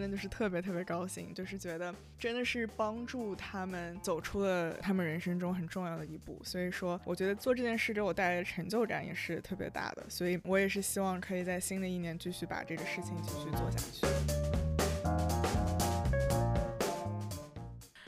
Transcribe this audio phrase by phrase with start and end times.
[0.00, 6.40] 真的就是特别特别高兴，就是觉得真的是帮助他们走出了他们人生中很重要的一步。
[6.42, 10.06] 所以说，我觉得做这件事给我带来的成就感也是特别大的。
[10.08, 14.06] 所以我也是希望可以在新的一年继续把这个事情继续做下去。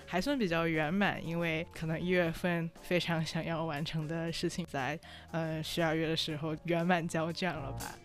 [0.06, 4.98] 还算比较圆满，因为可能一月份非常想要完成的事情，在
[5.30, 8.01] 呃十二月的时候圆满交卷了吧。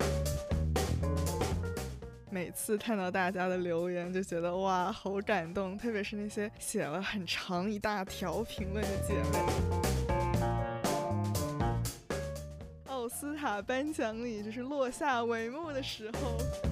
[2.29, 9.39] 每次看到大家的留言，就觉得哇，好感动，特别是那些写了很长一大条评论的姐妹。
[12.87, 16.66] 奥斯卡颁奖礼就是落下帷幕的时候。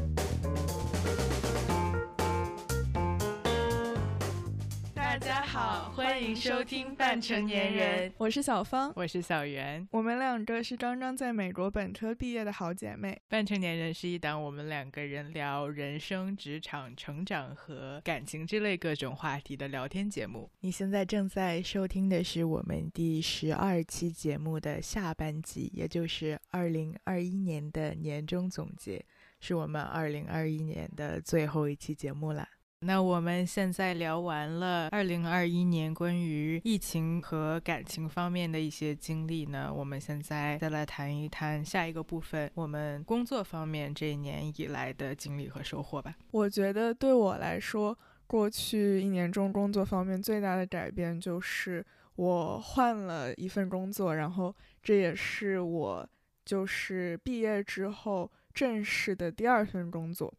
[5.26, 13.20] 家好，欢迎收听半成年人，我是小芳，我是小袁，我们两个是刚刚在美国本科毕业的好姐妹。
[13.28, 20.48] 半成年人是一档我们两个人聊人生、职场、成长和感情之类各种话题的聊天节目。
[20.60, 29.04] 你现在正在收听的是我们第十二期节目的下半集，也就是二零二一年的年终总结，
[29.40, 32.48] 是我们二零二一年的最后一期节目了。
[32.86, 46.16] 那我们现在聊完了二零二一年关于疫情和感情方面的一些经历呢，我们现在再来谈一谈下一个部分，我们工作方面这一年以来的经历和收获吧。
[46.30, 51.84] 我觉得对我来说，过去一年中工作方面最大的改变就是
[52.18, 56.08] 我换了一份工作，然后这也是我
[56.46, 60.32] 就是毕业之后正式的第二份工作，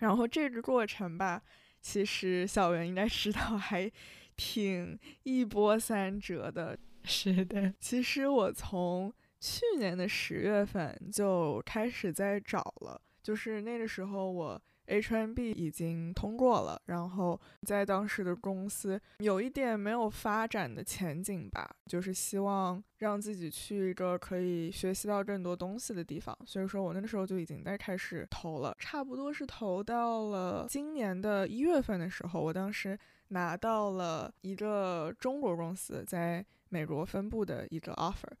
[0.00, 1.40] 然后这个过程吧。
[1.80, 3.90] 其实小袁应该知道，还
[4.36, 6.78] 挺一波三折的。
[7.04, 14.60] 是的，其实我从去年的十月份就开始在找了，就是那个时候我。
[14.88, 32.98] H1B 已经通过了，然后在当时的公司有一点没有发展的前景吧，就是希望让自己去一个可以学习到更多东西的地方，所以说我那个时候就已经在开始投了，差不多是投到了今年的一月份的时候，我当时
[33.28, 38.32] 拿到了一个中国公司在美国分部的一个 offer，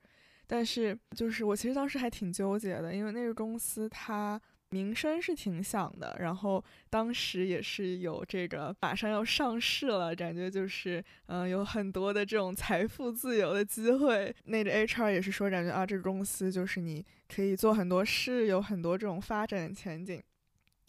[0.46, 4.40] 但是就是我其实当时还挺纠结的，因为那个公司它。
[4.70, 14.34] 名声是挺响的，然后当时也是有这个马上要上市了，感觉就是嗯有很多的这种财富自由的机会。
[14.44, 20.22] 那个 HR 也是说，感觉啊这个公司就是你可以做很多事，有很多这种发展的前景。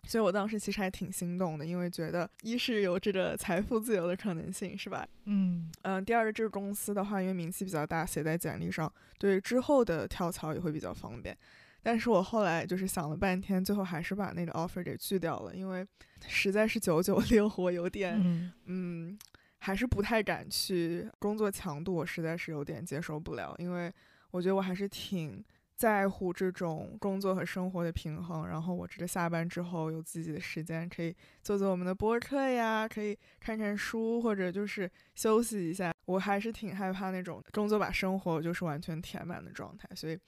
[0.06, 5.08] 所以我当时其实还挺心动的，因为觉得一是有这个财富自由的可能性，是吧？
[5.26, 6.04] 嗯嗯。
[6.04, 11.38] 第二个，这个公司的话，因为名气比较大，写在简历上，对之后的跳槽也会比较方便。
[11.82, 15.86] 但是我后来就是想了半天，最后还是把那个 offer 给拒掉了，因为
[16.28, 19.18] 实在是九九六，我有点嗯，
[19.58, 21.10] 还是不太敢去。
[21.20, 23.92] 工作强度我实在是有点接受不了，因为
[24.32, 25.44] 我觉得我还是挺。
[25.80, 35.94] 在乎这种工作和生活的平衡，然后我这个下班之后有自己的时间，可以做做我们的播客呀，可以看看书，或者就是休息一下。
[36.04, 40.20] 我还是挺害怕那种工作把生活就是完全填满的状态，所以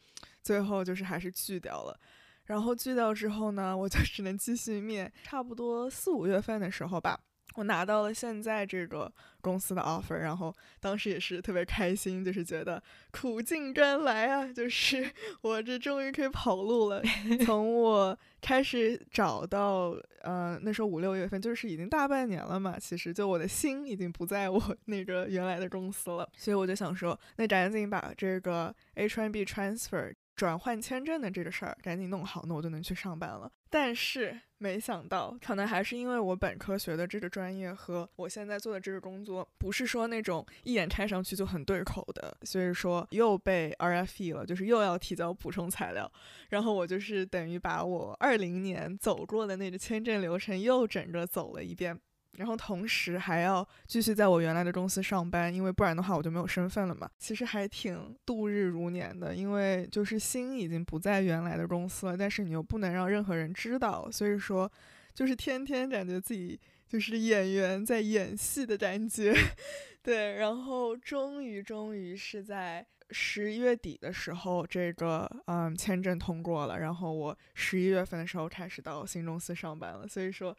[0.43, 1.97] 最后就是还是拒掉了。
[2.45, 7.19] 然后拒掉之后呢，我就 只能继续面，差不多四五月份的时候吧。
[7.55, 12.81] 我拿到了现在这个公司的 offer，然后当时也是特别开心，就是觉得
[13.11, 15.05] 苦尽甘来啊，就是
[15.43, 17.01] 我这终于可以跑路了。
[17.45, 22.79] 从我开始找到，呃，那时候五六月份，就是已经大半年了嘛。
[22.79, 30.13] 其实就我的心已经不在我 那个原来的公司了，所以我就想说，那赶紧把这个 H1B transfer。
[30.35, 33.51] 转换签证的这个事儿赶紧弄好，那我就能去上班了。
[33.69, 46.11] 但是没想到，可能还是因为我本科学的这个专业和我现在做的这个工作，不是说那种一眼看上去就很对口的，所以说又被 RFE 了，就是又要提交补充材料。
[46.49, 51.97] 然后我就是等于把我二零年走过的那个签证流程又整个走了一遍。
[52.37, 57.09] 然后同时还要继续在我原来的公司上班，因为不然的话我就没有身份了嘛。
[57.19, 64.71] 其实还挺度日如年的，因为就是心已经不在原来的公司了，但是你又不能让任何人知道，所以说
[65.13, 69.35] 就是天天感觉自己就是演员在演戏的感觉。
[70.01, 80.55] 对，然后终于终于是在十一月底的时候，这个嗯签证通过了，然后我十一月份的时候开始到新公司上班了，所以说。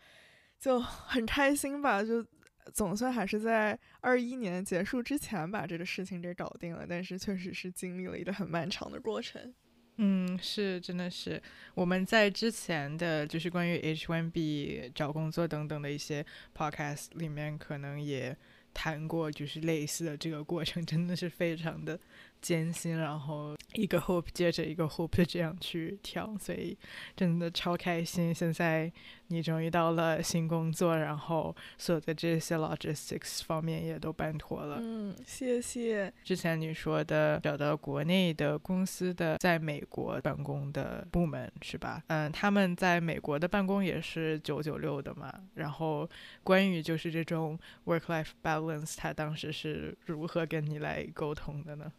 [0.62, 2.24] 就很开心吧，就
[2.72, 6.86] 总算还是在二一年结束之前把这个事情给搞定了。
[6.88, 9.52] 但是确实是经历了一个很漫长的过程。
[9.96, 11.42] 嗯，是，真的是
[11.74, 16.24] 我们在之前的就是关于 H1B 找工作等等的一些
[16.56, 18.36] podcast 里面，可能也
[18.72, 21.98] 谈过，就是类似的这个过程，真的是非常的。
[22.42, 26.76] 艰辛，然后一个 hope 接着一个 hope 就这样去跳，所以
[27.16, 28.34] 真的超开心。
[28.34, 28.92] 现在
[29.28, 34.78] 你终于到了新工作，然后所有的这些 logistics 方面也都办妥了。
[34.80, 36.12] 嗯，谢谢。
[36.24, 42.02] 之前你说的找到国内的公司的在美国办公的部门是吧？
[42.08, 45.32] 嗯，他们在美国的办公也是九九六的嘛？
[45.54, 46.08] 然后
[46.42, 51.92] 关于就是这种 work life balance，他当时是如何跟你来沟通的呢？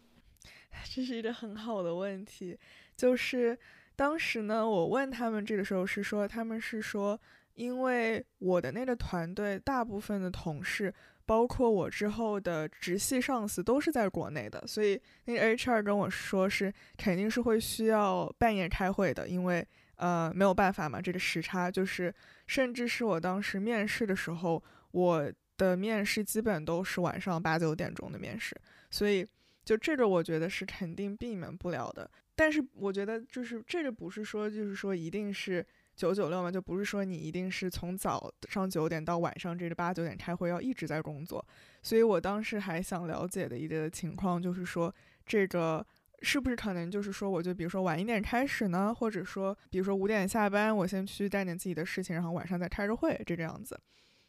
[0.84, 2.58] 这是一个很好的问题，
[2.96, 3.58] 就是
[3.96, 7.18] 当时呢，我问他们这个时候是说，他们是说，
[7.54, 10.92] 因为我的那个团队大部分的同事，
[11.24, 19.66] 包括我之后的直系上司都是在国内的，所以那个 HR 跟我说是肯定是会需要半夜开会的，因为
[19.96, 22.14] 呃没有办法嘛，这个时差就是，
[22.46, 28.54] 甚至是我当时面试的时候，我的面试基本都是晚上八九点钟的面试，
[28.90, 29.26] 所以。
[29.64, 32.10] 就这个，我觉得是肯定避免不了的。
[32.36, 35.64] 但是我觉得，就是这个不是说，就是说一定是
[35.94, 41.44] 九九六嘛，就不是说你一定是从早上九点到晚上这个八九点开会要一直在工作。
[41.82, 44.92] 所以我当时还想了解的一个情况就是说，
[45.24, 45.86] 这个
[46.22, 53.80] 是不是可能就是说，我就比如说晚一点开始呢，或者说比如说五点下班，我先去干点自己的事情，然后晚上再开个会这个样子。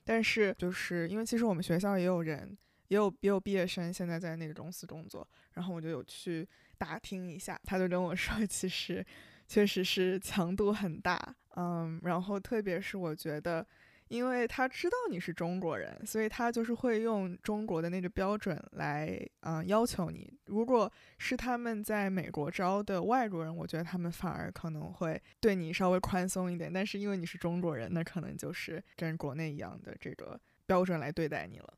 [0.04, 2.58] 但是就是因为其实我们学校也有人。
[2.88, 6.48] 也有也有毕业生现在在那个公司工作，然后我就有去
[6.78, 9.06] 打听一下，他就跟我说， 其实
[9.48, 13.66] 确实是强度很大，嗯，然后特别是我觉得，
[14.08, 20.32] 因为他知道你是中国人，所以他就是会用中国的那个标准来，嗯，要求你。
[20.46, 31.74] 如果是他们在美国招的外国人，我觉得他们反而可能会对你稍微宽松一点，但是因为你是中国人，那可能就是跟国内一样的这个标准来对待你了。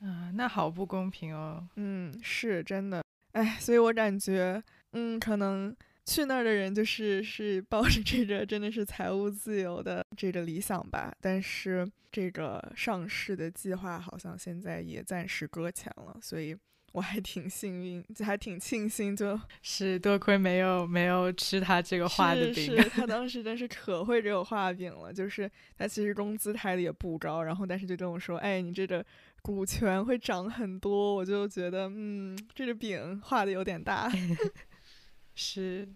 [0.00, 1.66] 啊，那好不公平哦。
[1.76, 3.02] 嗯，是真的。
[3.32, 4.62] 哎，所以我感觉，
[4.92, 11.14] 嗯，可能去那儿的人就是是抱着这个真的是财务自由的这个理想吧。
[11.20, 16.56] 但是这个上市的计划好像现在也暂时搁浅了，所以。
[16.96, 22.54] 我还挺幸运，就还挺庆幸，就是多亏没有没有吃他这个画的饼。
[22.54, 29.04] 是他当时真是可会这个画饼了，就是他其实工资开的也不高，然后但是就跟我说，哎，你这个
[29.42, 34.10] 股权会涨很多，我就觉得，嗯，这个饼画的有点大。
[35.36, 35.86] 是，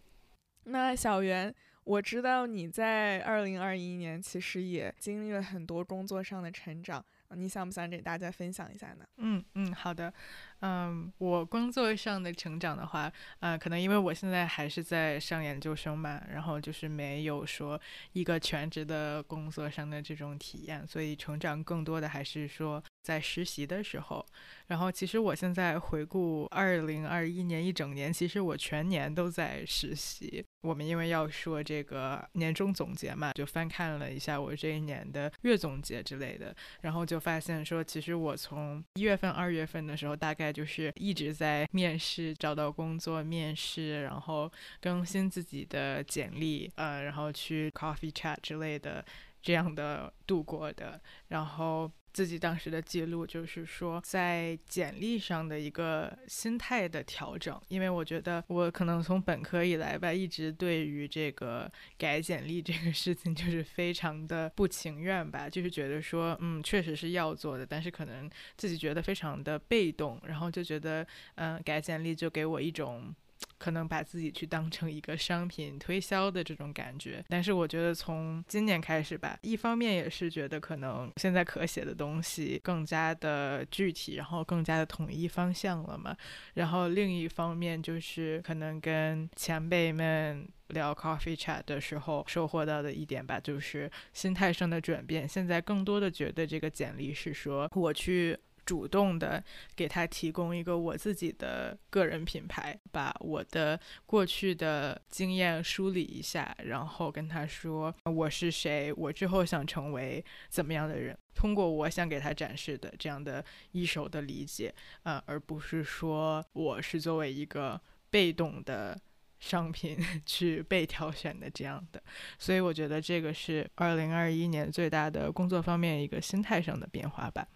[0.65, 1.55] 那小袁，
[1.85, 7.03] 我知道你在二零二一年其实也经历了很多工作上的成长，
[7.35, 9.07] 你想不想给大家分享一下呢？
[9.17, 10.13] 嗯嗯，好的。
[10.61, 13.11] 嗯，我工作上的成长的话，
[13.41, 17.81] 呃，可能因为我现在还是在上研究生嘛，然后就是没有说
[18.13, 24.25] 一个全职的工作上的这种体验，所以成长更多的还是说在实习的时候。
[24.67, 30.45] 然后其实我现在回顾二零二一年一整年，其实我全年都在实习。
[30.63, 49.05] 我们因为要说这个年终总结嘛，就翻看了一下我这一年的月总结之类的，然后就发现说，其实我从一月份、二月份的时候，大概就是一直在面试，找到工作面试，然后更新自己的简历，呃，然后去 coffee chat 之类的
[49.41, 51.91] 这样的度过的，然后。
[52.13, 73.15] 自己当时的记录就是说，在简历上的一个心态的调整，因为我觉得我可能从本科以来吧，一直对于这个改简历这个事情就是非常的不情愿吧，就是觉得说，嗯，确实是要做的，但是可能自己觉得非常的被动，然后就觉得，嗯，改简历就给我一种。
[73.59, 86.17] 可能把自己去当成一个商品推销的这种感觉，但是我觉得从今年开始吧，一方面也是觉得可能现在可写的东西更加的具体，然后更加的统一方向了嘛。
[86.55, 95.29] 然后另一方面就是可能跟前辈们聊 coffee chat 的时候收获到的一点吧，就是心态上的转变。
[95.29, 98.39] 现在更多的觉得这个简历是说我去。
[98.71, 99.43] 主动的
[99.75, 114.73] 给他提供一个我自己的个人品牌，把我的过去的经验梳理一下，然后跟他说我是谁，我之后想成为怎么样的人，通过我想给他展示的这样的一手的理解，
[115.03, 118.97] 呃，而不是说我是作为一个被动的
[119.41, 122.01] 商品 去被挑选的这样的，
[122.39, 127.49] 所以我觉得这个是二零二一年最大的工作方面一个心态上的变化吧。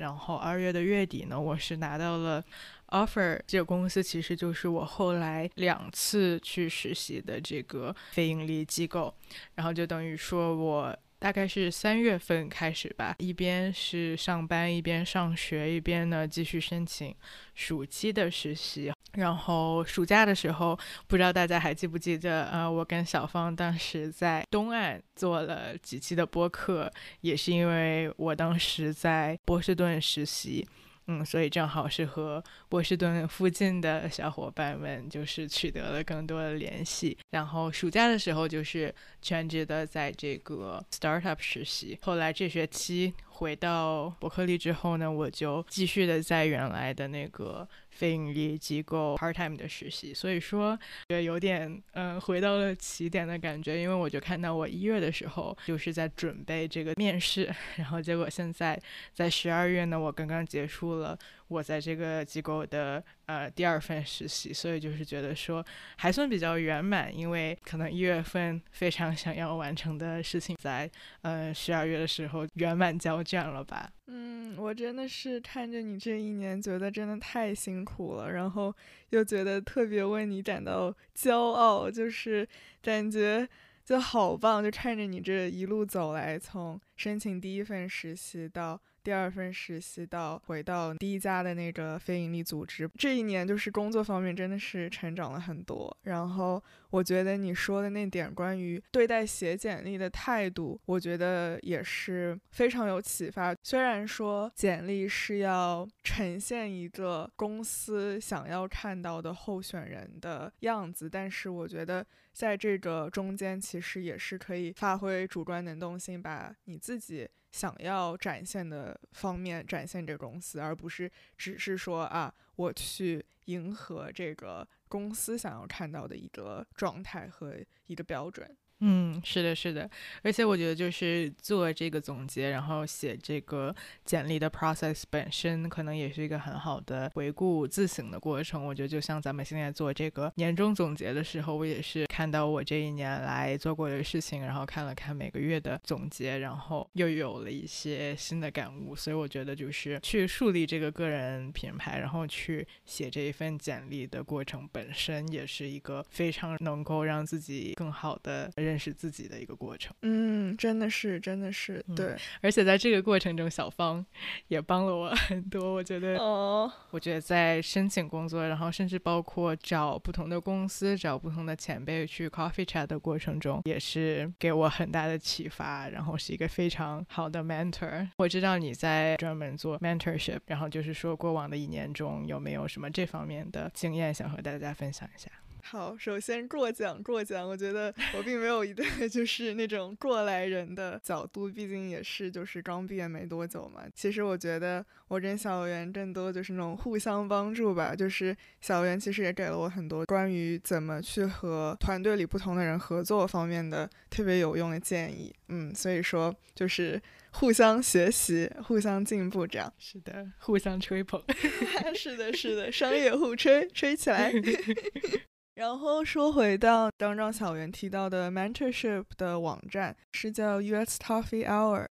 [0.00, 2.42] 然后二月的月底呢，我是拿到了
[2.88, 3.40] offer。
[3.46, 9.14] 这个公司其实就是我后来两次去实习的这个非盈利机构，
[9.54, 10.96] 然后就等于说我。
[11.20, 17.14] 大概是三月份开始吧，一边是上班，一边上学，一边呢继续申请
[17.54, 18.90] 暑期的实习。
[19.14, 26.90] 然后暑假的时候，不知道大家还记不记得，呃，我跟小芳当时在东岸做了几期的播客，
[27.22, 30.66] 也是因为我当时在波士顿实习。
[31.06, 37.18] 嗯，所以正好是和波士顿附近的小伙伴们，就是取得了更多的联系。
[37.30, 41.98] 然后暑假的时候，就是全职的在这个 startup 实习。
[42.02, 47.68] 后来这学期回到伯克利之后呢，我就继续的在原来的那个。
[48.00, 50.74] 非盈利机构 part time 的实习，所以说
[51.10, 58.80] 觉得有点嗯回到了起点的感觉，因为我就看到我一月的时候就是在准备这个面试， 然后结果现在
[59.12, 61.18] 在十二月呢，我刚刚结束了。
[61.50, 65.66] 我在这个机构的呃第二份实习，所以就是觉得说
[65.96, 70.88] 还算比较圆满，因为可能一月份非常想要完成的事情，在
[71.22, 73.90] 呃十二月的时候圆满交卷了吧。
[74.06, 74.19] 嗯，
[74.60, 78.74] 我真的是看着你这一年，觉得真的太辛苦了，然后
[79.10, 82.46] 又觉得特别为你感到骄傲，就是
[82.82, 83.48] 感觉
[83.84, 88.80] 就好棒，就看着你这一路走来，从申请第一份实习到。
[89.10, 95.94] 第二份实习到回到第一家的那个非营利组织，这一年就是工作方面真的是成长了很多。
[96.02, 103.52] 然后我觉得你说的那点关于对待写简历的态度，我觉得也是非常有启发。
[103.64, 117.28] 虽然说简历是要呈现一个公司想要看到的候选人的样子，但是我觉得在这个中间其实也是可以发挥主观能动性，把你自己。
[117.50, 128.56] 想要展现的方面展现这个公司，而不是只是说啊，我去迎合这个公司想要看到的一个状态和一个标准。
[128.82, 129.88] 嗯，是的，是的，
[130.22, 133.74] 而且我觉得就是做这个总结，然后写这个
[134.06, 138.64] 简历的 process 本身，可能也是一个很好的回顾自省的过程。
[138.64, 148.96] 我觉得就像咱们现在做这个年终总结的时候，我也是看到我这一年来做过的事情，然后看了看每个月的总结，然后又有了一些新的感悟。
[148.96, 158.50] 所以我觉得就是去树立这个个人品牌，然后去写这一份简历的过程本身，也是一个非常能够让自己更好的。
[158.70, 162.14] 认识自己的一个过程，嗯，真的是，真的是，对。
[162.40, 164.04] 而且在这个过程中，小芳
[164.46, 165.74] 也帮了我很多。
[165.74, 175.88] 我觉得，哦，我觉得在申请工作，然后甚至包括找不同的公司、找不同的前辈去 coffee chat 的过程中，也是给我很大的启发。
[175.88, 178.06] 然后是一个非常好的 mentor。
[178.18, 185.28] 我知道你在专门做 mentorship，然后就是说过往的一年中有没有什么这方面的经验想和大家分享一下？
[185.62, 193.82] 好，首先过奖过奖，我觉得我并没有一个 就是那种过来人的角度，毕竟也是就是刚毕业没多久嘛。
[193.94, 205.32] 其实我觉得我跟小袁更多就是那种互相帮助吧，就是小袁其实也给了我很多关于怎么去和团队里不同的人合作方面的特别有用的建议。
[205.48, 207.00] 嗯，所以说就是
[207.32, 209.72] 互相学习，互相进步这样。
[209.78, 211.22] 是的，互相吹捧。
[211.94, 214.32] 是的，是的，商业互吹，吹起来。
[215.54, 221.86] 然后说回到刚刚小袁提到的 mentorship 的网站，是叫 US Toffee Hour。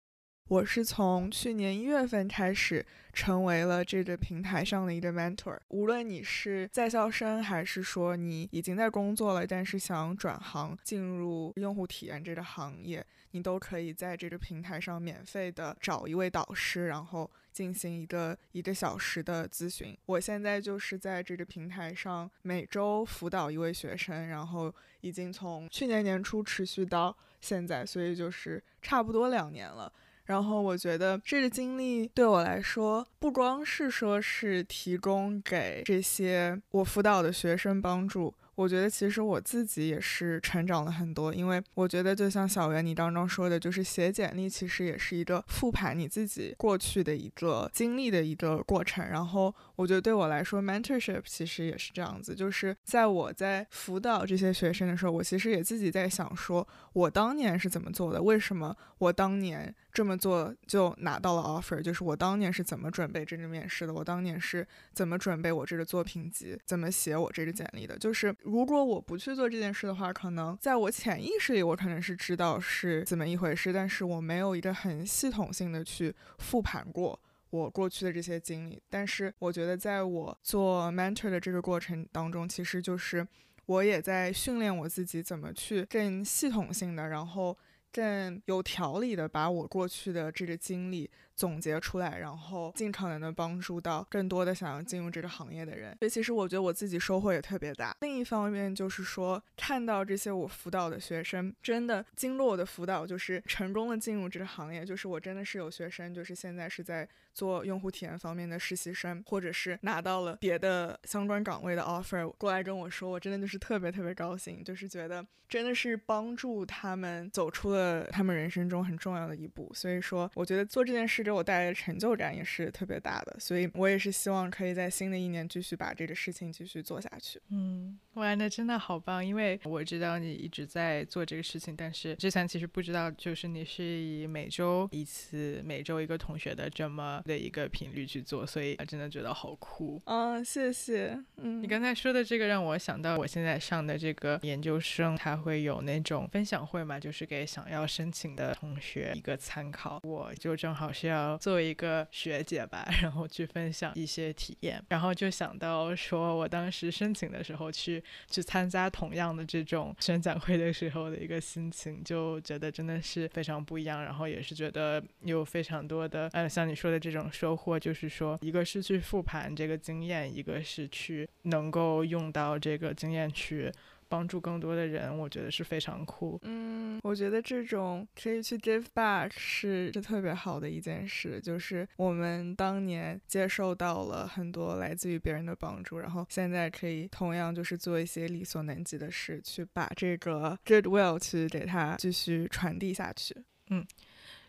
[0.47, 5.57] 我是从去年一月份开始成为了这个平台上的一个 mentor。
[5.69, 17.29] 无论你是在校生，还是说你已经在工作了，但是想转行进入用户体验这个行业，你都可以在这个平台上免费的找一位导师，然后。
[17.55, 29.89] 进行一个一个小时的咨询，我现在就是在这个平台上每周辅导一位学生，然后已经从去年年初持续到现在，所以就是差不多两年了。
[30.25, 38.33] 然后我觉得这个经历对我来说，不光是说是提供给这些我辅导的学生帮助。
[38.55, 49.05] 我觉得其实我自己也是成长了很多，因为我觉得就像小袁你刚刚说的，就是写简历其实也是一个复盘你自己过去的一个经历的一个过程。
[49.05, 59.75] 然后我觉得对我来说，mentorship 其实也是这样子，就是在我在辅导这些学生的时候，我其实也自己在想，说我当年是怎么做的，为什么我当年。
[59.95, 67.97] 这么做就拿到了 offer，就是我当年是怎么准备这个面试的，我当年是怎么准备我这个作品集，怎么写我这个简历的。
[67.97, 77.17] 就是如果我不去做这件事的话，可能在我潜意识里，我可能是知道是怎么一回事，但是我没有一个很系统性的去复盘过
[77.49, 78.81] 我过去的这些经历。
[78.89, 83.25] 但是我觉得，在我做 mentor 的这个过程当中，其实就是
[83.65, 87.57] 我也在训练我自己怎么去更系统性的，然后
[87.95, 91.09] 更有条理的把我过去的这个经历。
[91.35, 95.95] 总结出来，然后尽可能的帮助到更多的想要进入这个行业的人。
[95.99, 97.95] 所以其实我觉得我自己收获也特别大。
[98.01, 104.85] 另一方面就是说，看到这些我辅导的学生真的经过我的辅导，就是成功的进入这个行业。
[104.85, 119.69] 就是我真的是有学生，就是现在是在做用户体验方面的实习生，或者是拿到了别的相关岗位的 offer 过来跟我说，我真的就是特别特别高兴，就是觉得真的是帮助他们走出了他们人生中很重要的一步。
[119.73, 121.24] 所以说，我觉得做这件事。
[121.25, 127.41] 给我带来的成就感也是特别大的，所以我也是希望可以在新的一年继续把这个事情继续做下去。
[127.49, 129.25] 嗯，哇，那真的好棒！
[129.25, 139.99] 因为我知道你一直在做这个事情，但是之前其实不知道，就是你是以每周一次、每周一个同学的这么的一个频率去做，所以真的觉得好酷。
[140.05, 141.19] 嗯，谢谢。
[141.37, 149.99] 嗯，你刚才说的这个让我想到，我现在上的这个研究生，他会有那种分享会嘛，就是给想要申请的同学一个参考。
[150.03, 151.14] 我就正好是要。
[151.39, 164.03] 作为一个学姐吧， 然后去分享一些体验，然后就想到说，我当时申请的时候去去参加同样的这种宣讲会的时候的一个心情，就觉得真的是非常不一样。
[164.03, 173.71] 然后也是觉得有非常多的，呃，像你说的这种收获，就是说，一个是去复盘这个经验，一个是去能够用到这个经验去。
[174.15, 176.39] 帮助更多的人，我觉得是非常酷。
[176.43, 181.41] 嗯，我觉得这种可以去 give back 是是特别好的一件事。
[181.41, 193.35] 就是我们当年接受到了很多来自于别人的帮助，然后现在可以同样就是做一些力所能及的事，去把这个 goodwill 去给它继续传递下去。
[193.69, 193.85] 嗯。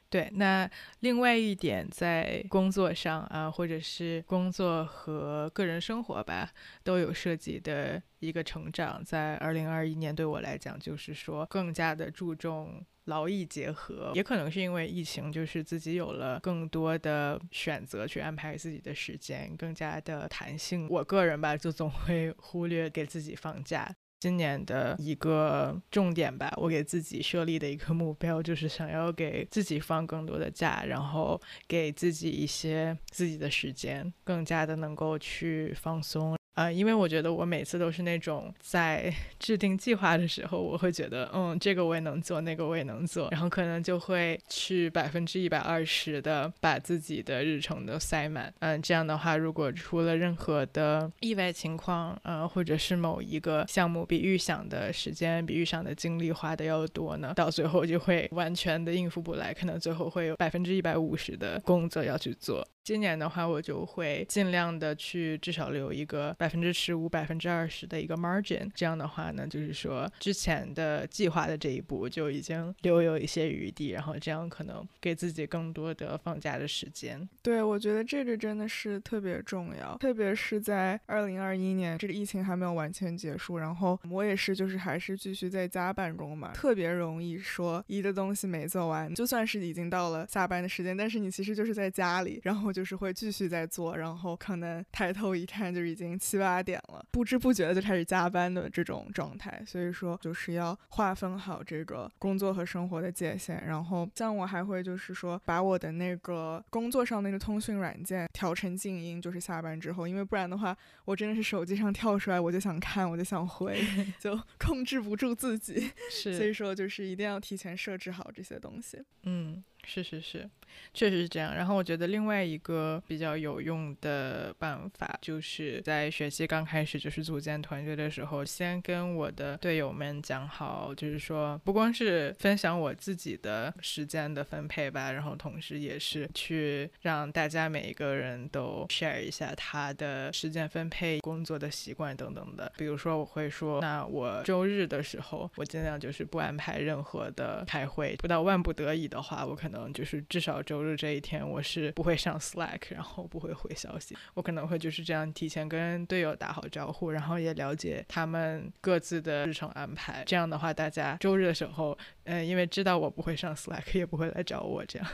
[0.09, 0.71] 对，那
[1.01, 6.49] 另外一点，在工作上啊，或者是工作和个人生活吧，
[6.85, 20.87] 都有涉及的一个成长，在二零二一年对我来讲，就是说更加的注重劳逸结合，也可能是因为疫情，就是自己有了更多的选择去安排自己的时间，更加的弹性。
[20.89, 23.95] 我个人吧，就总会忽略给自己放假。
[24.19, 36.37] 今年的一个重点吧，我给自己设立的一个目标就是想要给自己放更多的假，然后给自己一些自己的时间，更加的能够去放松。
[36.57, 48.53] 呃，因为我觉得我每次都是那种在 制定计划的时候，我会觉得，嗯，这个我也能做，那个我也能做，然后可能就会去百分之一百二十的把自己的日程都塞满。
[48.61, 62.67] 嗯，这样的话，如果出了任何的意外情况，呃，或者是某一个项目比预想的时间、比预想的精力花的要多呢，到最后就会完全的应付不来，可能最后会有百分之一百五十的工作要去做。
[62.87, 68.71] 今年的话，我就会尽量的去至少留一个百分之十五、百分之二十的一个 margin。
[68.77, 77.29] 这样的话呢，就是说之前的计划的这一步就已经留有一些余地，然后这样可能给自己更多的放假的时间。
[77.43, 92.76] 对，我觉得这个真的是特别重要，特别是在二零二一年这个疫情还没有完全结束，然后我也是就是还是继续在家办公嘛，特别容易说一个东西没做完，就算是已经到了下班的时间，但是你其实就是在家里，然后。
[92.77, 99.63] 就是会继续在做，然后可能抬头一看就已经七八点了，不知不觉的就开始加班的这种状态。
[99.67, 103.65] 所以说，就是要划分好这个工作和生活的界限。
[103.67, 113.83] 然后，像我还会就是说，把我的那个工作上那个通讯软件调成静音，就是下班之后，因为不然的话，我真的是手机上跳出来我就想看，我就想回，
[114.21, 115.91] 就控制不住自己。
[116.11, 119.03] 是，所以说就是一定要提前设置好这些东西。
[119.23, 119.65] 嗯。
[119.87, 120.51] 是是是，
[120.93, 121.55] 确实是这样。
[121.55, 142.73] 然后我觉得另外一个比较有用的办法，就是在学期刚开始就是组建团队的时候，先跟我的队友们讲好，就是说不光是分享我自己的时间的分配吧，然后同时也是去让大家每一个人都 share 一下他的时间分配、工作的习惯等等的。
[142.77, 149.76] 比如说我会说，那我周日的时候，我尽量就是不安排任何的开会，不到万不得已的话，我可能。
[149.77, 154.17] 嗯，就是至少周日这一天，我是不会上 Slack，然后不会回消息。
[154.33, 160.25] 我可能会就是这样提前跟队友打好招呼，然后也了解他们各自的日程安排。
[160.27, 165.07] 这样的话，大家周日的时候，嗯，因为知道我不会上 Slack，也不会来找我这样。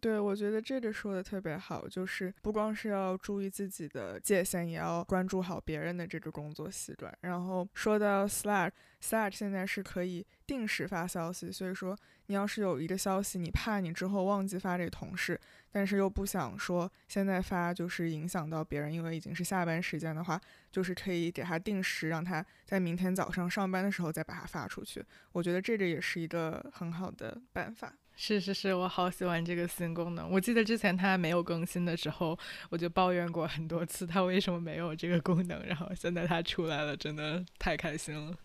[0.00, 7.16] 对，我觉得这个说的特别好，就是不光是要注意自己的界限，也要关注好别人的这个工作习惯。
[7.20, 15.38] 然后说到 Slack，Slack 现在是可以定时发消息，所以说你要是有一个消息，你怕你之后忘记发给同事，
[15.70, 25.04] 但是又不想说现在发就是影响到别人，因为已经是下班时间的话，就是可以给他定时，让他在明天早上上班的时候再把它发出去。
[25.32, 27.92] 我觉得这个也是一个很好的办法。
[28.14, 30.30] 是是是，我好喜欢这个新功能。
[30.30, 32.38] 我记得之前它没有更新的时候，
[32.70, 35.60] 我就抱怨过很多次，它为什么没有这个功能。
[35.66, 38.36] 然后现在它出来了，真的太开心了。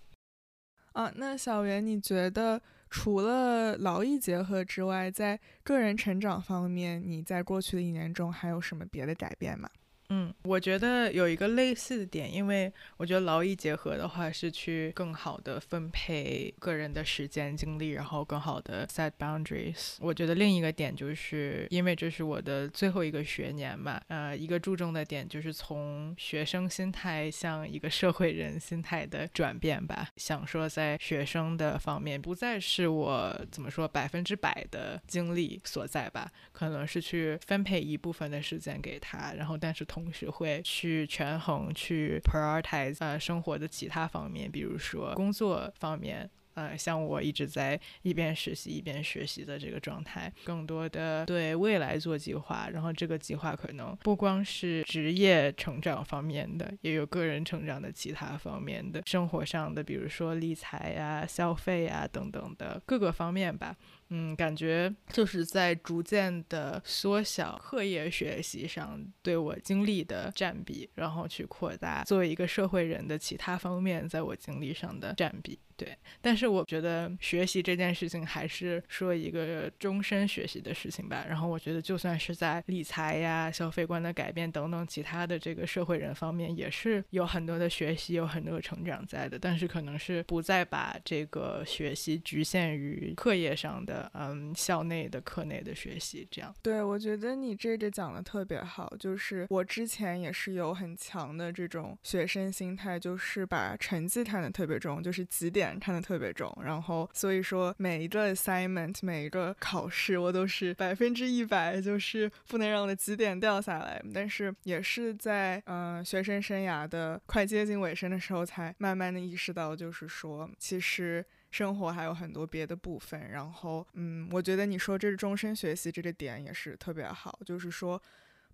[0.93, 9.69] 啊，那小袁，你觉得除了劳逸结合之外，在个人成长方面，你在过去的一年中还有什么别的改变吗？
[10.09, 19.97] 嗯，我觉得有一个类似的点，因为我觉得劳逸结合的话是去更好的分配个人的时间精力，然后更好的 set boundaries。
[19.99, 30.09] 我觉得另一个点就是因为这是我的最后一个学年嘛，呃，一个注重的点就是从学生心态向一个社会人心态的转变吧。
[30.15, 63.75] 想说在学生的方面不再是我怎么说百分之百的精力所在吧，可能是去分配一部分的时间给他，然后但是同同时会去权衡、去 prioritize 呃生活的其他方面，比如说工作方面，呃，像我一直在一边实习一边学习的这个状态，更多的对未来做计划，然后这个计划可能不光是职业成长方面的，也有个人成长的其他方面的生活上的，比如说理财呀、消费呀等等的各个方面吧。
[64.09, 75.59] 嗯，感觉就是在逐渐的缩小课业学习上对我精力的占比，然后去扩大作为一个社会人的其他方面在我精力上的占比。
[75.75, 81.23] 对，但是我觉得学习这件事情还是说一个终身学习的事情吧。
[81.29, 89.37] 然后我觉得就算是在理财呀、消费观的改变等等其他的这个社会人方面，也是有很多的学习、有很多成长在的。
[89.37, 96.53] 但是可能是不再把这个学习局限于课业上的嗯，校内的课内的学习，这样。
[96.61, 98.93] 对，我觉得你这个讲的特别好。
[98.99, 106.51] 就是我之前也是有很强的这种学生心态，就是把成绩看得特别重，就是绩点看得特别重。
[106.63, 114.01] 然后所以说每一个 assignment，每一个考试，我都是百分之一百，就是不能让我的绩点掉下来。
[114.13, 121.25] 但是也是在嗯学生生涯的快接近尾声的时候，才慢慢的意识到，就是说其实。
[121.57, 127.99] 生活还有很多别的部分，然后，嗯，我觉得你说这是终身学习这个点也是特别好，就是说。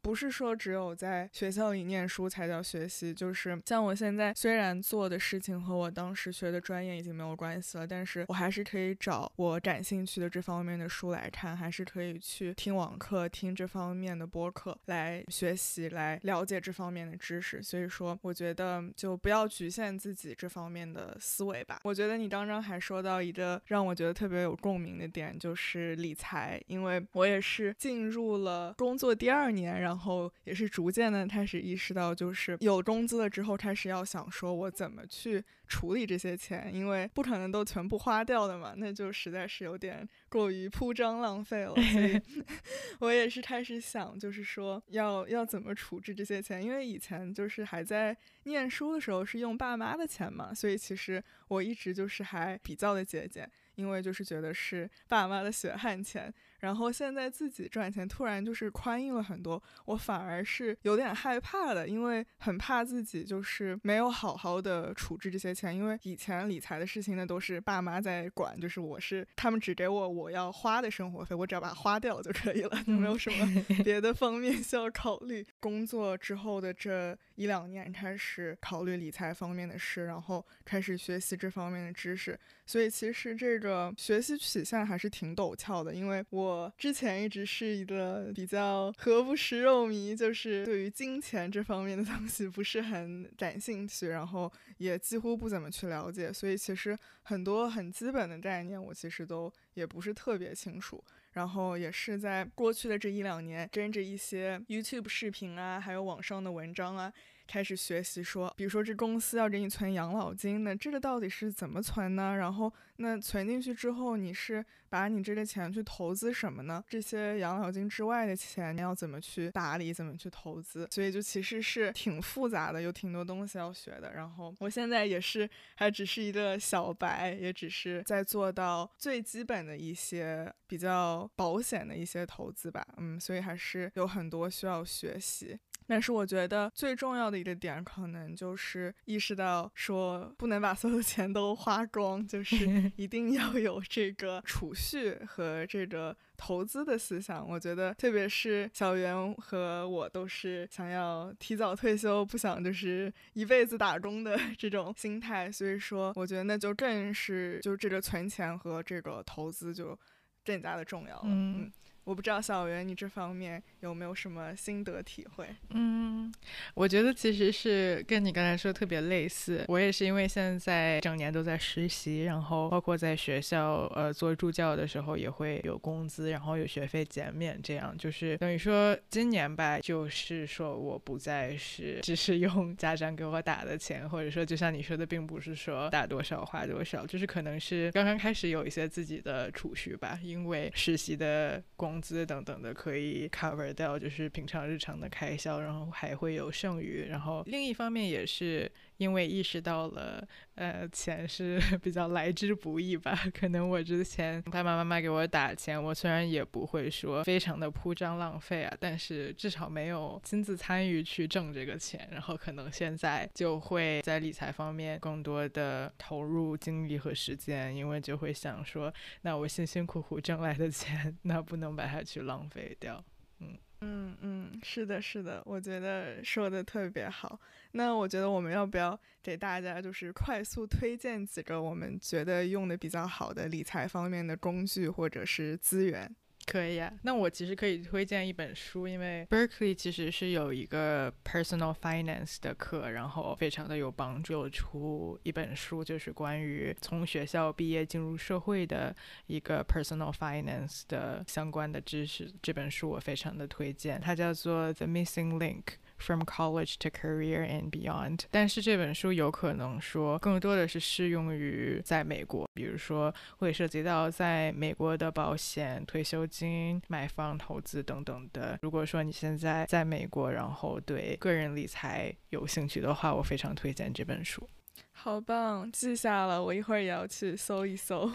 [0.04, 17.64] 不是说只有在学校里念书才叫学习，就是像我现在虽然做的事情和我当时学的专业已经没有关系了，但是我还是可以找我感兴趣的这方面的书来看，还是可以去听网课、听这方面的播客来学习、来了解这方面的知识。
[17.64, 21.80] 所以说，我觉得就不要局限自己这方面的思维吧。
[21.86, 29.93] 我觉得你刚刚还说到一个让我觉得特别有共鸣的点，就是理财，因为我也是进入了工作第二年，然后。
[29.94, 41.76] 然后也是逐渐的开始意识到，就是有工资了之后，开始要想说我怎么去处理这些钱，因为不可能都全部花掉的嘛，那就实在是有点过于铺张浪费了。
[41.76, 42.20] 所以，
[43.02, 56.34] 我也是开始想，就是说要要怎么处置这些钱，因为以前就是还在念书的时候是用爸妈的钱嘛，所以其实我一直就是还比较的节俭，因为就是觉得是爸妈的血汗钱。
[56.64, 75.46] 然后现在自己赚钱，突然就是宽裕了很多，我反而是有点害怕的，因为很怕自己就是没有好好的处置这些钱，因为以前理财的事情呢都是爸妈在管，就是我是他们只给我我要花的生活费，我只要把它花掉就可以了，就没有什么别的 方面需要考虑。
[75.60, 82.40] 工作之后的这一两年开始考虑理财方面的事，然后开始学习这方面的知识。
[82.66, 101.04] 所以其实这个学习曲线还是挺陡峭的，因为我我之前一直是一个比较何不食肉糜，就是对于金钱这方面的 东西不是很感兴趣，然后也几乎不怎么去了解，所以其实很多很基本的概念我其实都也不是特别清楚。
[101.34, 107.12] 然后也是在过去的这一两年，跟着一些 YouTube 视频啊，还有网上的文章啊。
[107.48, 112.36] 开始学习说，比如说这公司要给你存养老金，那这个到底是怎么存呢？
[112.36, 116.84] 然后那存进去之后，你是把你这个钱去投资什么呢？
[116.88, 120.88] 这些养老金之外的钱你要怎么去打理，怎么去投资？
[120.92, 124.14] 所以就其实是挺复杂的，有挺多东西要学的。
[124.14, 132.86] 然后我现在也是还只是一个小白，也只是在做到最基本的一些比较保险的一些投资吧。
[132.98, 135.60] 嗯，所以还是有很多需要学习。
[135.88, 147.48] 但是我觉得最重要的一个点，可能就是意识到说，不能把所有钱都花光，就是 一定要有这个储蓄和这个投资的思想。
[147.48, 159.98] 我觉得，特别是小袁和我都是想要提早退休，不想就是一辈子打工的 这种心态，所以说，我觉得那就更是就这个存钱和这个投资就
[160.46, 161.24] 更加的重要了。
[161.26, 161.72] 嗯。
[162.04, 165.48] 我不知道小袁，你这方面有没有什么心得体会？
[165.70, 166.34] 嗯，
[166.74, 169.64] 我觉得其实是跟你刚才说特别类似。
[169.70, 191.93] 我也是因为现在整年都在实习，然后包括在学校呃做助教的时候也会有工资，然后有学费减免，这样就是等于说今年吧，就是说我不再是只是用家长给我打的钱，或者说就像你说的，并不是说打多少花多少，就是可能是刚刚开始有一些自己的储蓄吧，因为实习的工。
[191.94, 197.06] 工资等等的可以 cover 掉，就是平常日常的开销，然后还会有剩余。
[197.08, 200.26] 然后另一方面也是因为意识到了，
[200.56, 203.18] 呃，钱是 比较来之不易吧。
[203.34, 212.08] 可能我之前爸爸妈妈给我打钱，我虽然也不会说非常的铺张浪费啊，但是至少没有亲自参与去挣这个钱。
[212.12, 223.04] 然后可能现在就会在理财方面更多的投入精力和时间，因为就会想说，那我辛辛苦苦挣来的钱，那不能把它去浪费掉，
[223.40, 227.38] 嗯嗯嗯，是的，是的，我觉得说的特别好。
[227.74, 236.10] 那我觉得我们要不要给大家就是快速推荐几个我们觉得用的比较好的理财方面的工具或者是资源？
[236.46, 248.96] 可以啊，那我其实可以推荐一本书，因为 Berkeley 其实是有一个 Personal Finance 的课，然后非常的有帮助，出一本书就是关于从学校毕业进入社会的
[249.28, 252.32] 一个 Personal Finance 的相关的知识。
[252.42, 255.64] 这本书我非常的推荐，它叫做 The Missing Link。
[256.04, 268.60] From college to career and beyond，但是这本书有可能说更多的是适用于在美国，比如说会涉及到在美国的保险、退休金、买房、投资等等的。
[268.62, 274.46] 如果说你现在在美国，然后对个人理财有兴趣的话，我非常推荐这本书。
[274.92, 278.12] 好棒，记下了，我一会儿也要去搜一搜。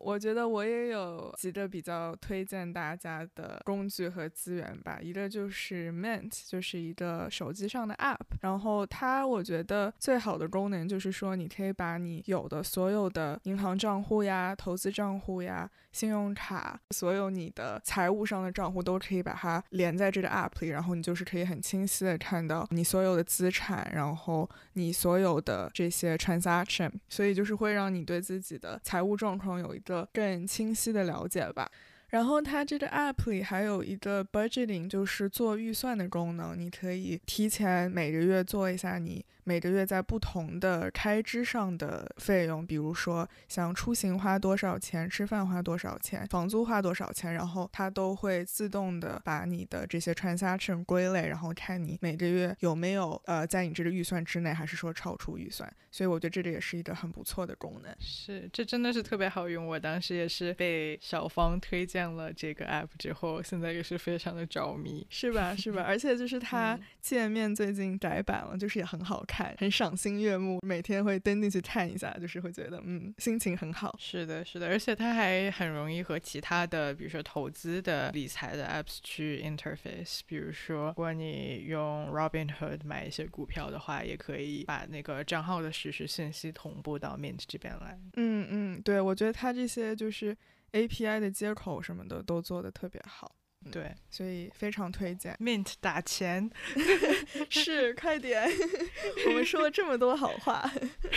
[0.00, 15.70] 我觉得我也有几个比较推荐大家的工具和资源吧，一个就是 Mint，就是一个手机上的 App，然后它我觉得最好的功能就是说，你可以把你有的所有的银行账户呀、投资账户呀。
[15.90, 31.70] 信用卡，所有你的财务上的账户都可以把它连在这个 app 里，然后你就是可以很清晰的看到你所有的资产，然后你所有的这些 transaction，所以就是会让你对自己的财务状况有一个更清晰的了解吧。
[32.10, 39.24] 然后它这个 app 里还有一个 budgeting，就是做预算的功能，你可以提前每个月做一下你。
[39.48, 55.66] 每个月在不同的开支上的费用，比如说像出行花多少钱，吃饭花多少钱，房租花多少钱，然后它都会自动的把你的这些 transaction 归类，然后看你每个月有没有呃在你这个预算之内，还是说超出预算。
[55.90, 57.90] 所以我觉得这个也是一个很不错的功能。
[57.98, 59.66] 是，这真的是特别好用。
[59.66, 65.56] 我当时也是被小芳推荐了这个 app 之后，现在也是非常的着迷，是吧？
[65.56, 65.82] 是吧？
[65.88, 69.37] 而且就是它界面最近改版了，就是也很好看。
[69.58, 73.94] 很赏心悦目，每天会登进去看一下，就是会觉得嗯，心情很好。
[73.98, 80.20] 是的，是的，而且它还很容易和其他的，比如说投资的、理财的 apps 去 interface。
[80.26, 87.98] 比如说，如果你用 Robinhood 买一些股票的话，也可以把那个账号的实时信息同步到 Mint 这边来。
[88.16, 90.36] 嗯嗯，对，我觉得它这些就是
[90.72, 93.30] API 的接口什么的都做的特别好。
[93.70, 95.36] 对，所以非常推荐。
[95.40, 96.50] Mint 打钱，
[97.50, 98.48] 是快点，
[99.28, 100.70] 我们说了这么多好话，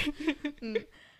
[0.62, 0.76] 嗯，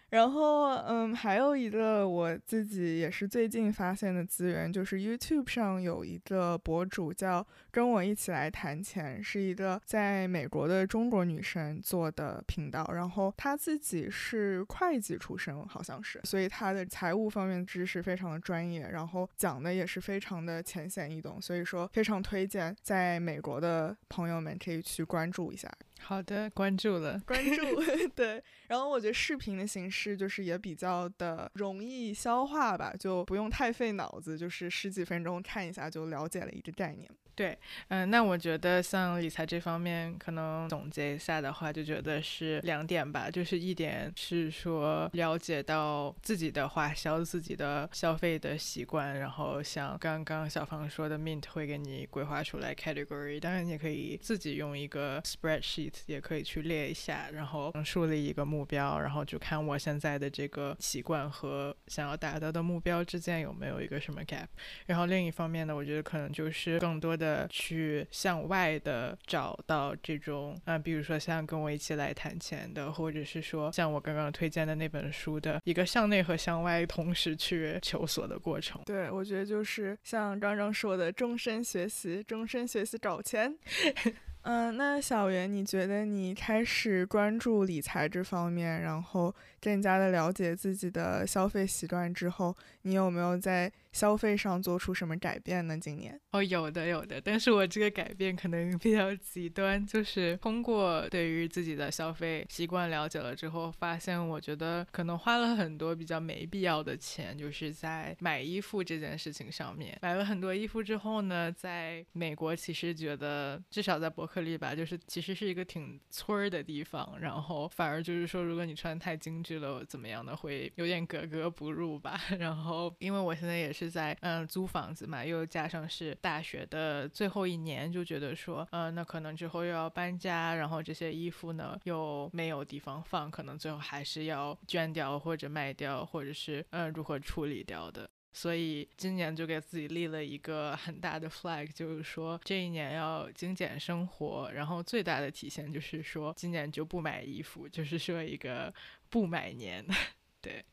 [0.10, 12.90] 然后，嗯，还有一个我自己也是最近发现的资源，就是 YouTube 上有一个博主叫“跟我一起来谈钱”，是一个在美国的中国女生做的频道。
[12.94, 21.42] 然后她自己是会计出身，好像是，所以她的财务方面知识非常的专业，然后讲的也是非常的浅显易懂。
[21.42, 25.72] 所以说，非常推荐在美国的朋友们可以去关注一下。
[26.00, 27.62] 好的，关注了，关注
[28.16, 28.44] 对。
[28.68, 37.08] 然后我觉得视频的形式就是也比较的容易消化吧，就不用太费脑子，就是十几分钟看一下就了解了一个概念。
[37.42, 43.32] 对，嗯，那我觉得像理财这方面，可能总结一下的话，就觉得是两点吧。
[43.32, 64.46] 就是一点是说了解到自己的花销、自己的消费的习惯，然后像刚刚小芳说的，Mint 会给你规划出来 category，当然你可以自己用一个 spreadsheet，也可以去列一下，然后树立一个目标，然后就看我现在的这个习惯和想要达到的目标之间有没有一个什么 gap。
[64.86, 78.82] 然后另一方面呢，我觉得可能就是更多的去向外的找到这种，嗯，比如说像跟我一起来谈钱的，或者是说像我刚刚推荐的那本书的一个向内和向外同时去求索的过程。
[78.86, 83.56] 对，我觉得就是像刚刚说的，终身学习，终身学习找钱。
[84.44, 93.72] 嗯，那小袁，你觉得你开始关注理财这方面，然后更加的了解自己的消费习惯之后，你有没有在？
[93.92, 95.78] 消费上做出什么改变呢？
[95.78, 110.00] 今年哦，有的有的，但是我这个改变可能比较极端，就是通过对于自己的消费习惯了解了之后，发现我觉得可能花了很多比较没必要的钱，就是在买衣服这件事情上面。
[110.02, 122.18] 买了很多衣服之后呢，在美国其实觉得至少在伯克利吧，就是其实是一个挺村儿的地方，然后反而就是说，如果你穿太精致去了怎么样的，会有点格格不入吧。
[122.40, 123.82] 然后因为我现在也是。
[123.82, 138.08] 是在嗯租房子嘛，又加上是大学的最后一年，就觉得说，嗯，那可能之后又要搬家，然后这些衣服呢又没有地方放，可能最后还是要捐掉或者卖掉，或者是嗯如何处理掉的。
[138.34, 148.74] 所以今年就给自己立了一个很大的 flag，就是说这一年要精简生活，然后最大的体现就是说今年就不买衣服，就是说一个
[149.10, 149.86] 不买年，
[150.42, 150.64] 对。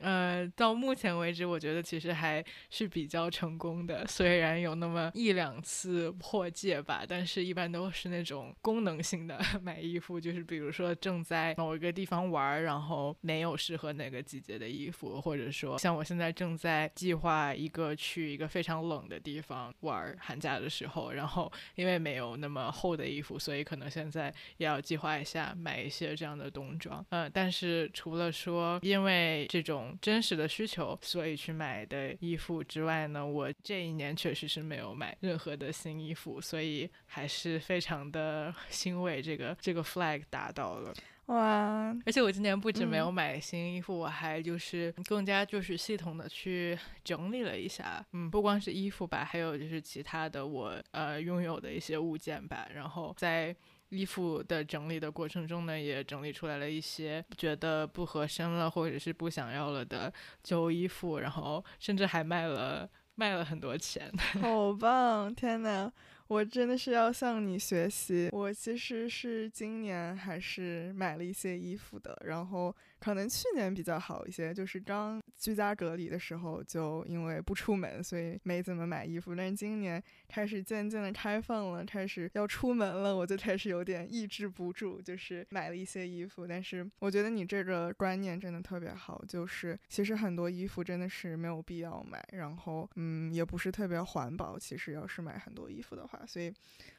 [0.00, 4.06] 呃，到目前为止，我觉得其实还是比较成功的。
[4.06, 27.04] 虽然有那么一两次破戒吧，但是一般都是那种功能性的 买衣服，就是比如说正在某一个地方玩，然后没有适合那个季节的衣服，或者说像我现在正在计划一个去一个非常冷的地方玩寒假的时候，然后因为没有那么厚的衣服，所以可能现在也要计划一下买一些这样的冬装。
[27.10, 29.89] 嗯，但是除了说因为这种。
[30.00, 40.92] 真实的需求，所以去买的衣服之外呢，我这一年确实是没有买任何的新衣服，所以还是非常的 欣慰，这个这个 flag 达到了。
[41.26, 41.96] 哇！
[42.04, 53.54] 而且我今年不止没有买新衣服，我还就是更加就是系统的去整理了一下，嗯，不光是衣服吧，还有就是其他的我呃拥有的一些物件吧，然后在。
[53.90, 64.10] 衣服的整理的过程中呢，也整理出来了一些觉得不合身了或者是不想要了的旧衣服，然后甚至还卖了卖了很多钱。
[64.40, 65.34] 好棒！
[65.34, 65.92] 天哪，
[66.28, 68.28] 我真的是要向你学习。
[68.32, 72.74] 我其实是今年还是买了一些衣服的，然后。
[73.00, 79.34] 可能去年比较好一些，就是刚居家隔离的时候，就因为不出门，所以没怎么买衣服。
[79.34, 86.46] 但是今年开始渐渐的开放了，开始要出门了，我就开始有点抑制不住，就是买了一些衣服。
[86.46, 94.58] 但是我觉得你这个观念真的特别好，就是其实很多衣服真的是没有必要买，然后嗯，也不是特别环保。
[94.58, 96.52] 其实要是买很多衣服的话，所以。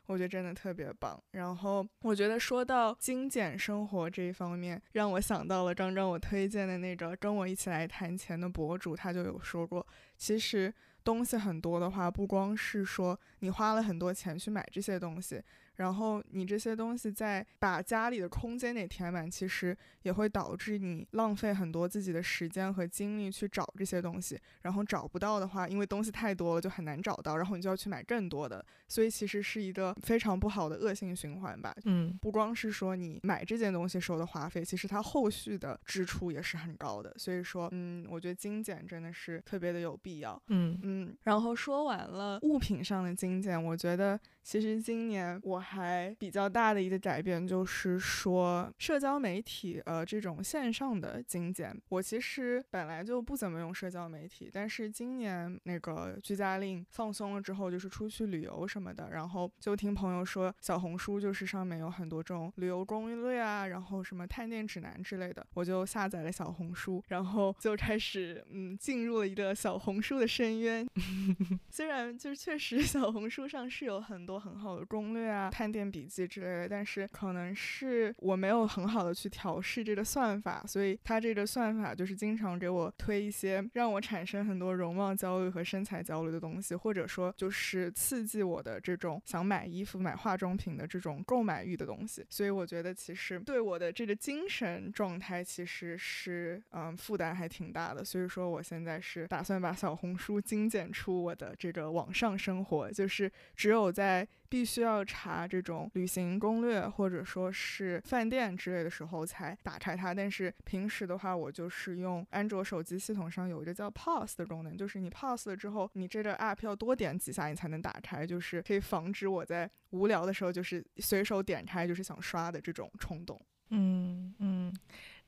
[0.07, 1.21] 我觉得真的特别棒。
[1.31, 9.85] 然后我觉得说到精简生活这一方面，让我想到了刚刚我推荐的那个跟我一起来谈钱的博主，他就有说过，
[10.17, 15.41] 其实东西很多的话，不光是说你花了很多钱去买这些东西。
[15.77, 24.37] 然后你这些东西在把家里的空间给填满，其实也会导致你浪费很多自己的时间和精力去找这些东西。
[24.61, 28.63] 然后找不到的话，因为东西太多了就很难找到，然后你就要去买更多的。
[28.87, 31.73] 所以其实是一个非常不好的恶性循环吧。
[31.85, 37.11] 嗯，不光是说你买这件东西时候的花费，其实它后续的支出也是很高的。
[37.17, 40.39] 所以说，嗯，我觉得精简真的是特别的有必要。
[40.49, 40.90] 嗯嗯。
[40.91, 45.59] 嗯然后说完了物品上的精简，我觉得其实今年我。
[45.71, 70.85] 还比较大的一个改变就是说，社交媒体呃这种线上的精简，我其实本来就不怎么用社交媒体，但是今年那个居家令放松了之后，就是出去旅游什么的，然后就听朋友说小红书就是上面有很多这种旅游攻略啊，然后什么探店指南之类的，我就下载了小红书，然后就开始嗯进入了一个小红书的深渊。
[71.69, 92.25] 虽然就是确实小红书上是有很多很好的攻略啊、探店笔记之类的，但是可能是我没有很好的去调试这个算法，所以它这个算法就是经常给我推一些让我产生很多容貌焦虑和身材焦虑的东西，或者说就是刺激我的这种想买衣服、买化妆品的这种购买欲的东西。
[92.29, 98.03] 所以我觉得其实对我的这个精神状态其实是嗯负担还挺大的。
[98.03, 110.13] 所以说我现在是打算把小红书精简出我的这个网上生活，就是只有在必须要查这种旅行攻略或者说是饭店之类的时候才打开它。
[110.13, 123.39] 但是平时的话，我就是用安卓手机系统上有一个叫 Pause 的功能，就是你 Pause 了之后，你这个 App 要多点几下你才能打开，就是可以防止我在无聊的时候就是随手点开就是想刷的这种冲动。
[123.69, 124.73] 嗯嗯。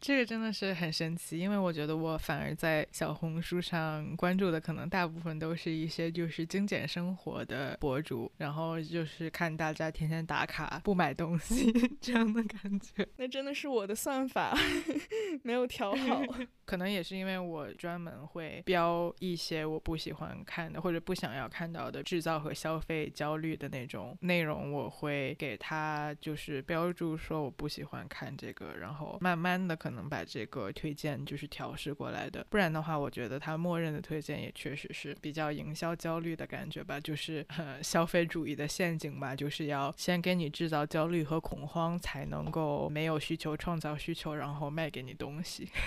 [0.03, 13.07] 这个真的是很神奇，因为我觉得我反而在小红书上关注的可能大部分都是一些就是精简生活的博主，然后就是看大家天天打卡不买东西 这样的感觉。
[13.15, 14.53] 那真的是我的算法
[15.41, 16.21] 没有调好，
[16.65, 29.92] 可能也是因为我专门会标一些我不喜欢看的或者不想要看到的制造和消费焦虑的那种内容，我会给他就是标注说我不喜欢看这个，然后慢慢的可能。
[29.93, 37.45] 能把这个推荐就是调试过来的，不然的话，我觉得它默认的推荐也确实是比较营销焦虑的感觉吧，就是
[37.81, 45.69] 消费主义的陷阱吧，就是要先给你制造焦虑和恐慌，才能够没有需求创造需求，然后卖给你东西。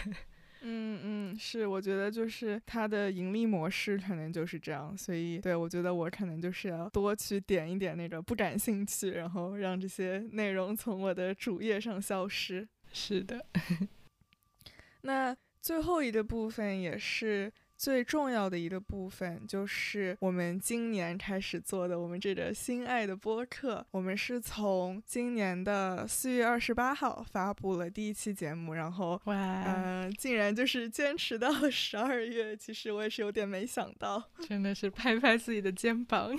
[0.69, 12.67] 嗯嗯，是，我觉得就是它的盈利模式可能就是这样，所以对我觉得我可能就是要多去点一点那个不感兴趣，然后让这些内容从我的主页上消失。
[12.97, 13.45] 是的。
[15.03, 23.87] 那最后一个部分也是最重要的一个部分，就是我们今年开始做的我们这个心爱的播客。
[23.91, 29.35] 我们是从今年的四月二十八号发布了第一期节目，然后哇，
[29.67, 32.57] 嗯，竟然就是坚持到了十二月。
[32.57, 36.35] 其实我也是有点没想到，真的是拍拍自己的肩膀，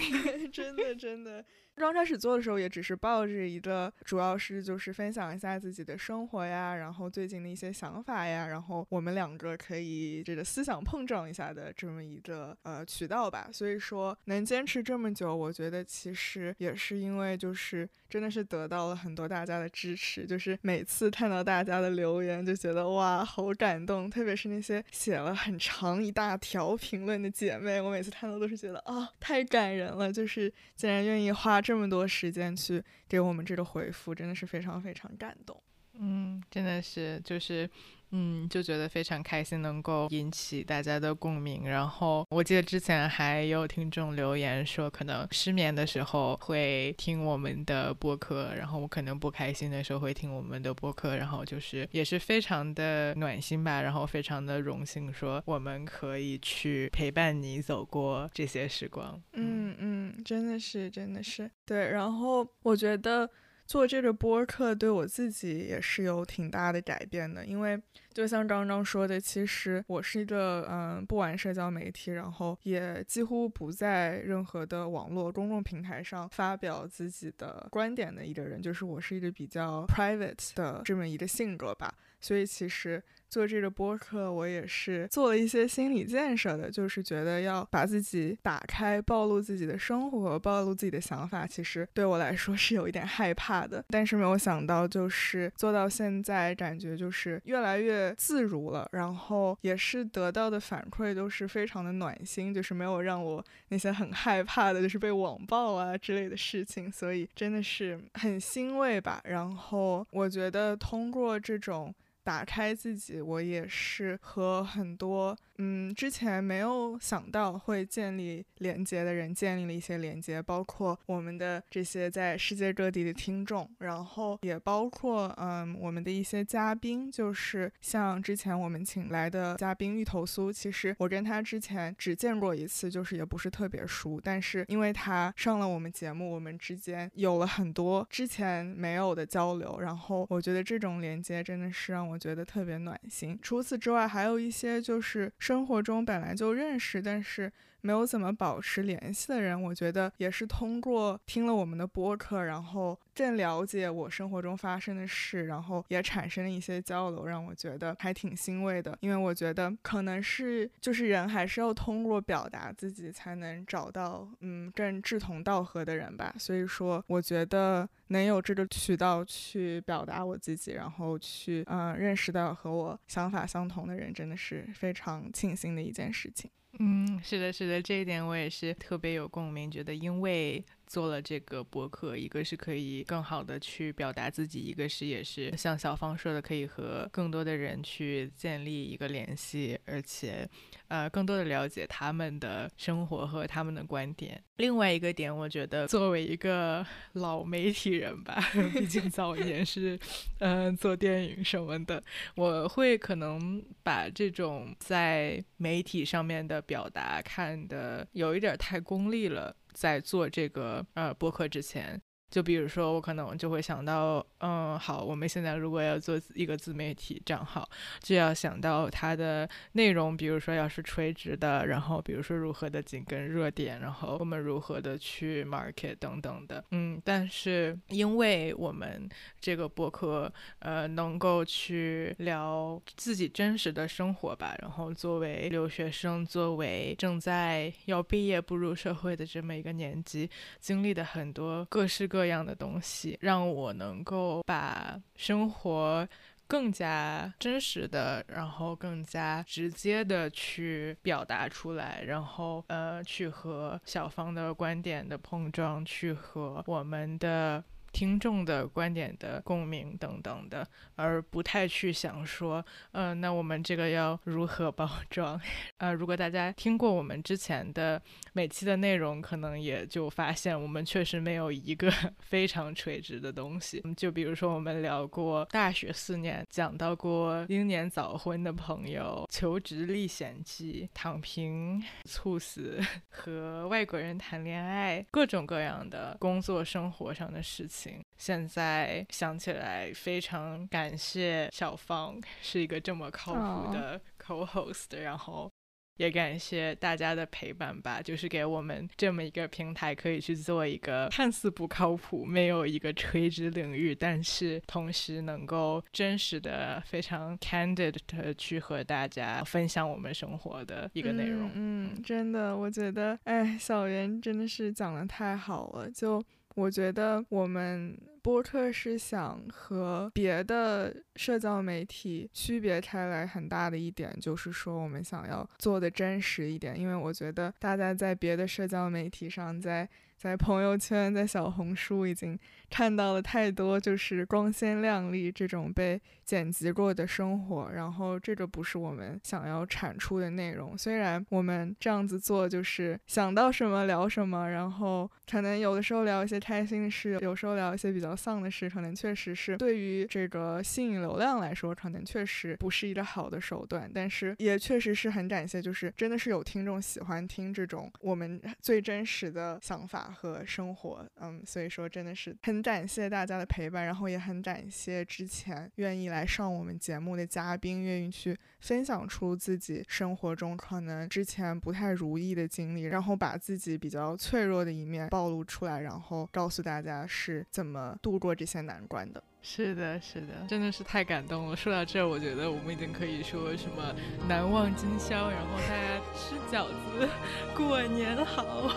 [0.52, 1.46] 真 的真的。
[1.80, 13.48] 刚开始做的时候，也只是抱着一个，主要是就是分享一下自己的生活呀，然后最近的一些想法呀，然后我们两个可以这个思想碰撞一下的这么一个呃渠道吧。
[13.54, 31.62] 所以说能坚持这么久，我觉得其实也是因为就是真的是得到了很多大家的支持，就是每次看到大家的留言就觉得哇好感动，特别是那些写了很长一大条评论的姐妹，我每次看到都是觉得啊太感人了，就是竟然愿意花。
[31.68, 35.62] 这么多时间去给我们这个回复，真的是非常非常感动。
[36.00, 37.70] 嗯，真的是，就是，
[38.12, 41.68] 嗯，就觉得非常开心，能够引起大家的共鸣。
[41.68, 53.82] 然后我记得之前还有听众留言说，可能失眠的时候会听我们的播客，然后我可能不开心的时候会听我们的播客，然后就是也是非常的暖心吧。
[53.82, 59.22] 然后非常的荣幸，说我们可以去陪伴你走过这些时光。
[59.34, 61.50] 嗯嗯，真的是，真的是。
[61.66, 63.30] 对，然后我觉得。
[63.68, 67.80] 做这个播客对我自己也是有挺大的改变的，因为
[68.14, 83.04] 就像刚刚说的，其实我是一个嗯不玩社交媒体，然后也几乎不在任何的网络公众平台上发表自己的观点的一个人，就是我是一个比较 private 的这么一个性格吧，所以其实。
[83.30, 93.84] 做这个播客，我也是做了一些心理建设的，就是觉得要把自己打开，暴露自己的生活，暴露自己的想法，其实对我来说是有一点害怕的。
[93.90, 109.22] 但是没有想到，就是做到现在，感觉就是越来越自如了，然后也是得到的反馈都是非常的暖心，就是没有让我那些很害怕的，就是被网暴啊之类的事情，所以真的是很欣慰吧。
[109.26, 111.94] 然后我觉得通过这种。
[112.28, 143.38] 打开自己，我也是和很多嗯之前没有想到会建立连接的人建立了一些连接，包括我们的这些在世界各地的听众，然后也包括嗯我们的一些嘉宾，就是像之前我们请来的嘉宾芋头酥，其实我跟他之前只见过一次，就是也不是特别熟，但是因为他上了我们节目，我们之间有了很多之前没有的交流，然后我觉得这种连接真的是让我觉得特别暖心。
[143.42, 147.50] 除此之外，还有一些就是生活中本来就认识，但是。
[147.88, 158.98] 没有怎么保持联系的人，我觉得也是通过听了我们的播客，然后更了解我生活中发生的事，然后也产生了一些交流，让我觉得还挺欣慰的。
[159.00, 166.36] 因为我觉得可能是就是人还是要通过表达自己，才能找到嗯更志同道合的人吧。
[166.38, 176.52] 所以说，我觉得能有这个渠道去表达我自己，然后去嗯认识到和我想法相同的人，真的是非常庆幸的一件事情。
[176.80, 180.64] 嗯，是的，是的，这一点我也是特别有共鸣，觉得因为。
[180.88, 190.50] 做了这个博客，一个是可以更好的去表达自己，一个是也是像小芳说的，可以和更多的人去建立一个联系，而且，
[190.88, 194.42] 呃，更多的了解他们的生活和他们的观点。
[194.56, 196.84] 另外一个点，我觉得作为一个
[197.14, 198.42] 老媒体人吧，
[198.74, 200.00] 毕竟早年是，
[200.40, 202.02] 嗯，做电影什么的，
[202.36, 209.56] 我会可能把这种在媒体上面的表达看的有一点太功利了。
[209.78, 212.02] 在做这个呃播客之前。
[212.30, 217.68] 就比如说，我可能就会想到，嗯，好，我们现在如果要做一个自媒体账号，
[218.02, 229.08] 就要想到它的内容，比如说要是垂直的，然后比如说如何的紧跟热点，然后我们如何的去 market 等等的，嗯，但是因为我们
[229.40, 242.17] 这个博客，呃，能够去聊自己真实的生活吧，然后作为留学生，作为正在要毕业步入社会的这么一个年纪，经历的很多各式各。
[242.18, 246.08] 各样的东西，让我能够把生活
[246.48, 257.64] 更加真实的，然后更加直接的去表达出来，然后呃，去和小芳的观点的碰撞，去和我们的。
[257.98, 265.42] 听众的观点的共鸣等等的，而不太去想说，嗯，那我们这个要如何包装？
[265.78, 268.00] 呃，如果大家听过我们之前的
[268.34, 271.92] 每期的内容，可能也就发现我们确实没有一个
[272.22, 273.84] 非常垂直的东西。
[273.98, 282.80] 就比如说，我们聊过大学四年，讲到过英年早婚的朋友、求职历险记、躺平、猝死
[283.10, 287.87] 和外国人谈恋爱，各种各样的工作生活上的事情。
[288.18, 295.52] 现在想起来，非常感谢小芳是一个这么靠谱的 co-host，然后
[295.98, 311.50] 也感谢大家的陪伴吧，就是给我们这么一个平台，可以去做一个看似不靠谱、没有一个垂直领域，但是同时能够真实的、非常 candid 的去和大家分享我们生活的一个内容。
[311.56, 316.24] 嗯，真的，我觉得，哎，小袁真的是讲的太好了，就。
[316.58, 329.88] 我觉得我们播客是想和别的社交媒体区别开来很大的一点，就是说我们想要做的真实一点，因为我觉得大家在别的社交媒体上，在
[330.18, 332.38] 在朋友圈、在小红书已经。
[332.70, 340.78] 看到了太多就是光鲜亮丽这种被剪辑过的生活，然后这个不是我们想要产出的内容。
[340.78, 353.90] 虽然我们这样子做就是想到什么聊什么，然后可能有的时候聊一些开心的事，有时候聊一些比较丧的事，可能确实是对于这个吸引流量来说，可能确实不是一个好的手段。
[353.92, 361.04] 但是也确实是很感谢，就是真的是有听众喜欢听这种我们最真实的想法和生活。
[361.22, 362.58] 嗯，所以说真的是很。
[362.68, 379.24] 感谢大家的陪伴，然后也很感谢之前愿意来来上我们节目的嘉宾，愿意去分享出自己生活中可能之前不太如意的经历，然后把自己比较脆弱的一面暴露出来，然后告诉大家是怎么度过这些难关的。
[379.44, 381.56] 是的，是的，真的是太感动了。
[381.56, 383.96] 说到这儿，我觉得我们已经可以说什么
[384.28, 387.08] 难忘今宵，然后大家吃饺子，
[387.56, 388.72] 过年好。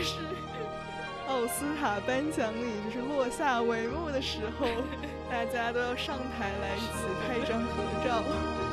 [0.00, 0.14] 是。
[1.28, 4.66] 奥斯卡颁奖礼就是落下帷幕的时候，
[5.30, 8.63] 大家都要上台来一起拍一张合照。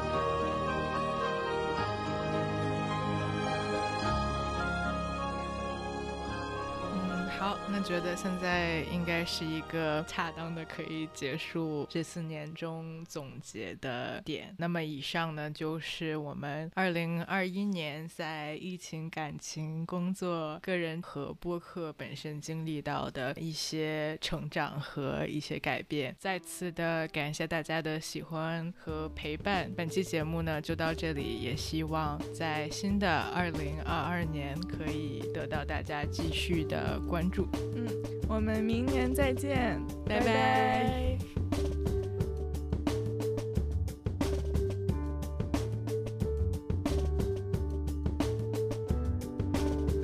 [7.84, 14.54] 觉得现在应该是一个恰当的可以结束这四年中总结的点。
[14.58, 26.16] 那么以上呢，就是我们二零二一年在疫情、感情、工作、个人和播客本身经历到的一些成长和一些改变。
[26.20, 29.72] 再次的感谢大家的喜欢和陪伴。
[29.76, 37.48] 本期节目呢就到这里，也希望在新的二零二二年可以得到大家继续的关注。
[37.76, 37.88] 嗯，
[38.28, 41.18] 我们明年再见，拜拜。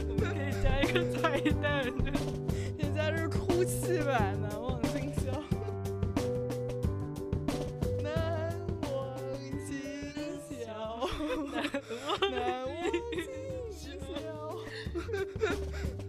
[0.07, 1.84] 我们可以加一个彩蛋，
[2.78, 5.32] 人家是哭泣版，难忘今宵，
[8.01, 8.89] 难忘
[9.65, 9.70] 今
[10.49, 10.65] 宵，
[12.32, 12.72] 难忘
[13.72, 14.15] 今宵。